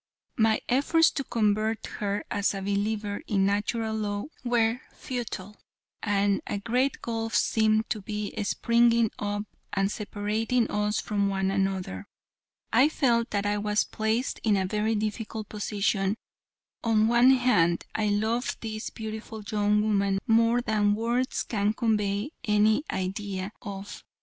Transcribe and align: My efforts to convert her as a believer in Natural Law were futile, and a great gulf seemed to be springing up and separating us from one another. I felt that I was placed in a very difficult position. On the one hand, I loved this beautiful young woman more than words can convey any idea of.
My 0.37 0.59
efforts 0.67 1.11
to 1.11 1.23
convert 1.23 1.85
her 1.85 2.25
as 2.31 2.55
a 2.55 2.61
believer 2.63 3.21
in 3.27 3.45
Natural 3.45 3.95
Law 3.95 4.23
were 4.43 4.81
futile, 4.95 5.55
and 6.01 6.41
a 6.47 6.57
great 6.57 7.03
gulf 7.03 7.35
seemed 7.35 7.87
to 7.91 8.01
be 8.01 8.33
springing 8.43 9.11
up 9.19 9.43
and 9.73 9.91
separating 9.91 10.67
us 10.71 10.99
from 10.99 11.27
one 11.29 11.51
another. 11.51 12.07
I 12.73 12.89
felt 12.89 13.29
that 13.29 13.45
I 13.45 13.59
was 13.59 13.83
placed 13.83 14.39
in 14.43 14.57
a 14.57 14.65
very 14.65 14.95
difficult 14.95 15.49
position. 15.49 16.15
On 16.83 17.01
the 17.01 17.05
one 17.05 17.31
hand, 17.35 17.85
I 17.93 18.07
loved 18.07 18.59
this 18.61 18.89
beautiful 18.89 19.43
young 19.51 19.83
woman 19.83 20.17
more 20.25 20.61
than 20.63 20.95
words 20.95 21.43
can 21.43 21.73
convey 21.73 22.31
any 22.43 22.83
idea 22.91 23.51
of. 23.61 24.03